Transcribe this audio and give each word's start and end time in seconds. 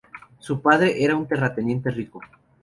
Su 0.39 0.63
padre 0.63 1.03
era 1.03 1.15
un 1.15 1.27
terrateniente 1.27 1.91
rico. 1.91 2.21